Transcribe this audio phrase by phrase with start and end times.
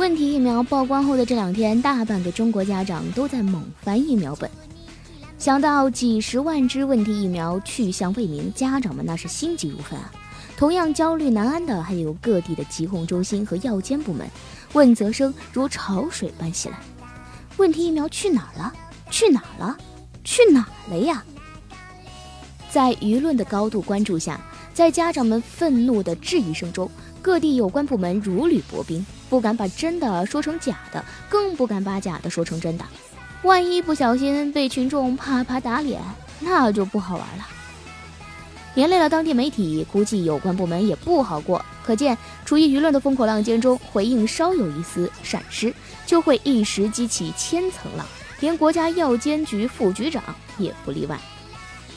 [0.00, 4.50] 问题疫苗曝光后的这两天，大半个中国家长都在猛翻疫苗本，
[5.38, 10.10] 想到几十万支问题疫苗去向未明，家长们那是心急如焚啊。
[10.56, 14.26] 同样焦虑难安的还有各地的疾控中心和药监部门，
[14.72, 16.78] 问责声如潮水般袭来。
[17.58, 18.72] 问题疫苗去哪儿了？
[19.10, 19.76] 去哪儿了？
[20.24, 21.22] 去哪儿了呀？
[22.70, 24.40] 在舆论的高度关注下，
[24.72, 26.90] 在家长们愤怒的质疑声中，
[27.20, 32.84] 各地有关部门如履薄冰，不敢把真的说成假的，更不敢把假的说成真的。
[33.42, 36.02] 万一不小心被群众啪啪打脸，
[36.40, 37.46] 那就不好玩了。
[38.74, 41.64] 连累了当地媒体，估计有关部门也不好过。
[41.82, 45.72] 可见，处于舆论的风口浪尖中，回应稍有一丝闪失，
[46.06, 48.06] 就会一时激起千层浪，
[48.40, 50.22] 连国家药监局副局长
[50.58, 51.18] 也不例外。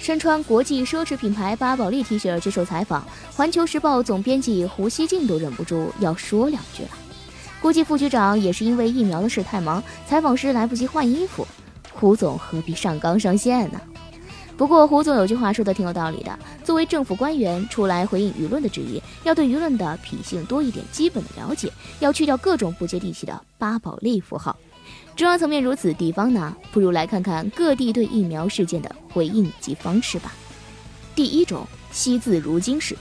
[0.00, 6.90] 身穿国际奢侈品牌巴宝莉 T 恤接受采访，环球时报总编辑胡锡进都忍不住要说两句了。
[7.62, 11.46] 估计副局长也是因为疫苗的事太忙，采访时来不及换衣服。
[11.92, 13.80] 胡总何必上纲上线呢？
[14.56, 24.56] 不过胡总有句话说的挺有道理的：作为政府官员出来回应舆论的质疑，要对舆论的品性多一点基本的了解，要去掉各种不接地气的巴宝莉符号。
[25.14, 26.56] 中央层面如此，地方呢？
[26.72, 30.32] 不如来看看各地对疫苗事件的回应及方式吧。
[31.14, 32.96] 第一种，惜字如金式。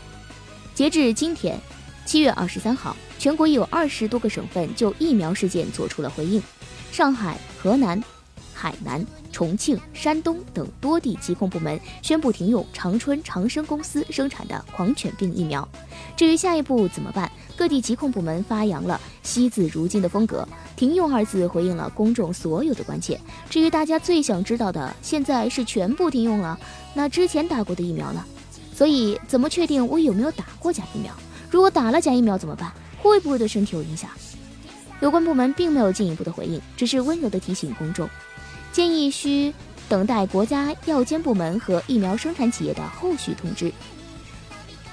[0.76, 1.60] 截至今天，
[2.06, 6.42] 七月二十三号，全国已有二十多个省份就疫苗事件做出了回应。
[6.92, 8.04] 上海、河南、
[8.52, 15.70] 海南、重庆、山东等多地疾控部门宣布停用长春长生公司生产的狂犬病疫苗。
[16.18, 17.32] 至于下一步怎么办？
[17.56, 23.22] 各地疾控部门发扬了惜字如金的风格，停用二字回应了公众所有的关切。
[23.52, 26.60] 至于大家最想知道的，现在是全部停用了，
[26.96, 28.26] 那之前打过的疫苗呢？
[28.74, 31.14] 所以怎么确定我有没有打过假疫苗？
[31.52, 32.74] 如果打了假疫苗怎么办？
[33.02, 34.10] 会不会对身体有影响？
[35.00, 38.08] 有关部门并没有进一步的回应，只是温柔的提醒公众，
[38.72, 39.54] 建议需
[39.90, 43.74] 等待国家药监部门和疫苗生产企业的后续通知。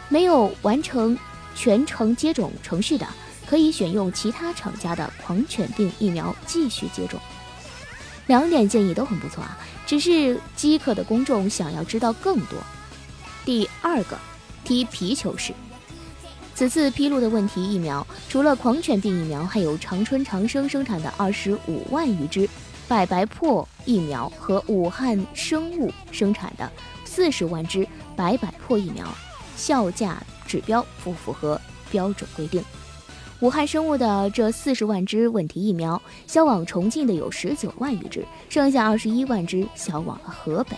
[0.09, 1.17] 没有完成。
[1.55, 3.05] 全程接种程序的，
[3.45, 7.19] 可以选用其他厂家的狂犬病疫苗继续接种。
[8.29, 12.57] 两点建议都很不错啊，只是饥渴的公众想要知道更多。
[13.45, 14.17] 第二个，
[14.63, 15.53] 踢皮球式。
[16.59, 22.51] 此次披露的问题疫苗，除了狂犬病疫苗，还有长春长生生产的二十五万余支
[22.89, 26.69] 百白破疫苗和武汉生物生产的
[27.05, 27.87] 四十万支
[28.17, 29.07] 白百破疫苗，
[29.57, 30.21] 效价。
[30.49, 31.61] 指标不符合
[31.93, 32.61] 标准规定。
[33.39, 40.77] 武汉生物的这四十万支问题疫苗销往重庆的有十九万余支，剩下二十一万支销往了河北。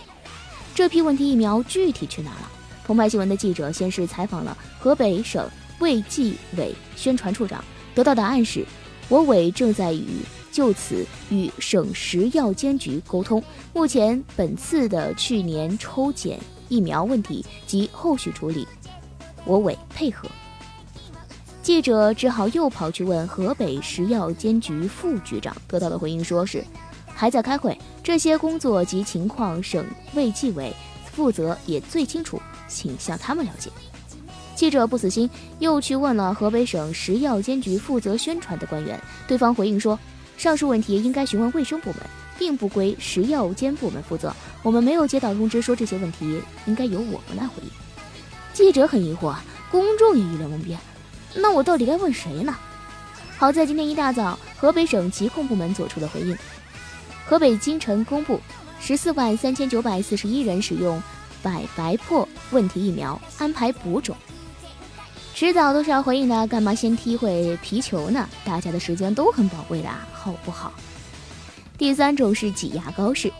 [0.75, 2.51] 这批问题疫苗具体去哪了？
[2.85, 5.49] 澎湃新闻的记者先是采访了河北省
[5.81, 7.61] 卫计委宣传处长，
[7.93, 8.65] 得到答案是：
[9.09, 10.05] 我委正在与
[10.51, 13.43] 就此与省食药监局沟通，
[13.73, 18.67] 目前本次的去年抽检疫苗问题及后续处理。
[19.43, 20.29] 我委配合，
[21.63, 26.63] 记者只好又跑去问河北食药监局副局长，得到的回应说是
[27.07, 30.71] 还在开会，这些工作及情况省卫计委
[31.11, 33.71] 负责也最清楚，请向他们了解。
[34.61, 35.27] 记者不死心，
[35.57, 39.97] 又去问了河北省食药监局负责宣传的官员，对方回应说，
[40.37, 41.97] 上述问题应该询问卫生部门，
[42.37, 47.71] 并不归食药监部门负责，我们没有接到通知说这些问题应该由我们来回应。
[48.53, 49.33] 记者很疑惑，
[49.71, 50.77] 公众也一脸懵逼，
[51.33, 52.55] 那我到底该问谁呢？
[53.39, 56.37] 好在今天一大早，河北省疾控部门做出了回应。
[57.25, 58.39] 河北今晨公布，
[58.79, 61.01] 十四万三千九百四十一人使用
[61.41, 64.15] 百白破问题疫苗，安排补种。
[65.41, 68.29] 迟早都是要回应的，干嘛先踢会皮球呢？
[68.45, 70.71] 大家的时间都很宝贵的，好不好？
[71.79, 73.33] 第三种是挤牙膏式。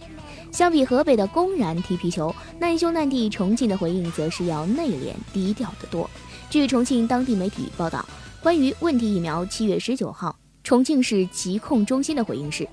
[0.52, 6.10] 相比河北的公然踢皮球，难兄难弟重庆的回应则是要内敛低调得多。
[6.50, 8.04] 据重庆当地媒体报道，
[8.42, 12.68] 关于问题疫苗，七月十九号，重庆市疾控中心的回应是：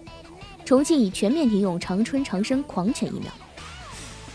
[0.64, 3.30] 重庆已全面停用长春长生狂犬疫苗。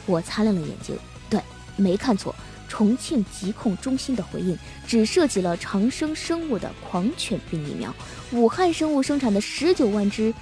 [0.06, 0.96] 我擦亮了眼睛，
[1.32, 1.42] 对，
[1.78, 2.36] 没看错，
[2.74, 7.94] 重庆疾控中心的回应只涉及了长生生物的狂犬病疫苗，
[8.32, 10.34] 武汉生物生产的十九万支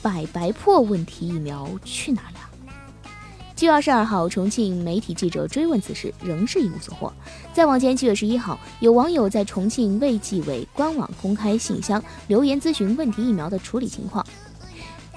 [0.00, 3.10] 百白破问题疫苗去哪了？
[3.56, 7.12] 七月二十二号，重庆媒体记者追问此事，仍是一无所获。
[7.52, 14.24] 再往前，七月十一号，有网友在重庆卫计委官网公开信箱留言咨询问题疫苗的处理情况。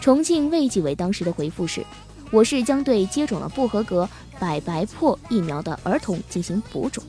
[0.02, 1.86] 重庆卫计委当时的回复是
[2.36, 7.02] ：“我市将对接种了不合格百白破疫苗的儿童进行补种。”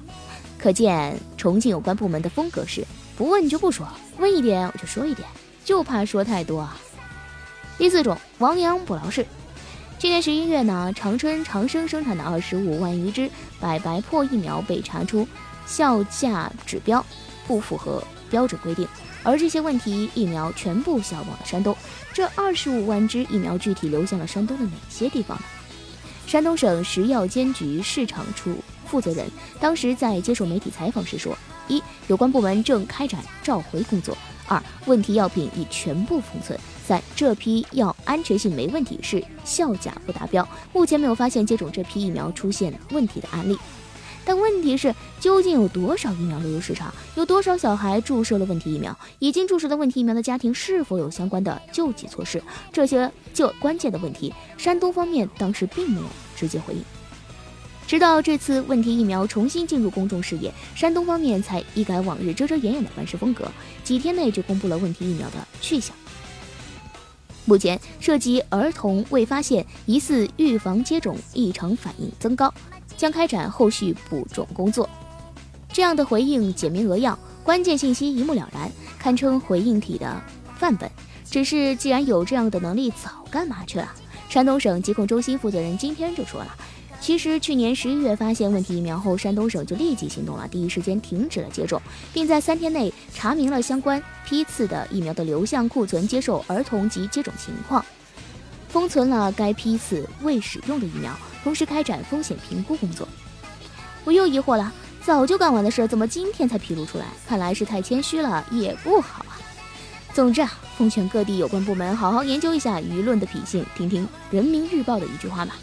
[0.56, 2.86] 可见，重庆有关部门的风格是
[3.18, 3.84] 不问就不说，
[4.18, 5.26] 问一点我就说一点，
[5.64, 6.76] 就怕说太多啊。
[7.76, 9.26] 第四种，亡羊补牢式。
[9.98, 13.28] 去年十一月呢，长春长生生产的二十五万余支
[13.58, 15.26] 百白破疫苗被查出
[15.66, 17.04] 效价指标
[17.48, 18.00] 不符合
[18.30, 18.86] 标准规定，
[19.22, 21.76] 而这些问题疫苗全部销往了山东。
[22.12, 25.44] 这二十五万支疫苗具体流向了山东的哪些地方呢？
[26.26, 28.56] 山东省食药监局市场处
[28.86, 29.30] 负责人
[29.60, 31.36] 当时在接受媒体采访时说：
[31.68, 34.16] 一，有关部门正开展召回工作。
[34.48, 36.58] 二，问题药品已全部封存。
[36.86, 40.48] 三，这批药安全性没问题，是效价不达标。
[40.72, 43.58] 目前没有发现接种这批疫苗出现问题的案例。
[44.26, 46.92] 但问题是，究竟有多少疫苗流入市场？
[47.14, 48.94] 有多少小孩注射了问题疫苗？
[49.20, 52.42] 已经注射了问题疫苗的家庭是否有相关的救济措施？
[52.72, 56.06] 这些就关键的问题，山东方面当时并没有
[56.36, 56.82] 直接回应。
[57.86, 63.48] 直到这次问题疫苗重新进入公众视野，山东方面才一改往日遮遮掩掩的办事风格，
[63.84, 65.94] 几天内就公布了问题疫苗的去向。
[67.44, 72.52] 目前涉及儿童未发现疑似预防接种异常反应增高，
[72.96, 74.88] 将开展后续补种工作。
[75.72, 80.20] 这样的回应简明扼要，关键信息一目了然，堪称回应体的
[80.56, 80.90] 范本。
[81.28, 83.92] 只是既然有这样的能力，早干嘛去了？
[84.28, 86.56] 山东省疾控中心负责人今天就说了。
[86.98, 91.80] 其实去年十一月发现问题疫苗后，山东省就立即行动了，第一时间停止了接种，
[92.12, 97.84] 并在三天内查明了相关批次的疫苗的流向库存、接受儿童及接种情况，
[98.68, 101.12] 封存了该批次未使用的疫苗，
[101.46, 103.06] 同时开展风险评估工作。
[104.02, 107.04] 我又疑惑了，早就干完的事，怎么今天才披露出来？
[107.24, 109.38] 看来是太谦虚了，也不好啊。
[110.12, 115.54] 总之啊，奉劝各地有关部门好好研究一下舆论的脾性，听听人民日报的一句话吧。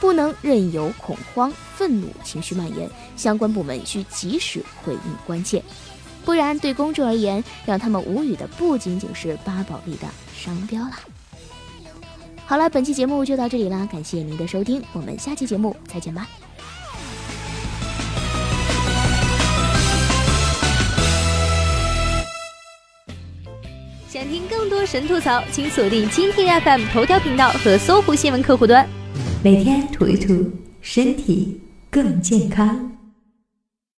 [0.00, 5.62] 不能任由恐慌、愤怒情绪蔓延，相关部门需及时回应关切，
[6.24, 10.90] 不然对公众而言，让他们无语的不仅仅是巴宝莉的商标了。
[12.46, 16.28] 好了，本期节目就到这里啦，感谢您的收听，我们下期节目再见吧。
[24.08, 28.88] 想听更多神吐槽，请锁定蜻蜓 FM 头条频道和搜狐新闻客户端。
[29.42, 30.48] 每天吐一吐，
[30.80, 31.60] 身体
[31.90, 32.93] 更健康。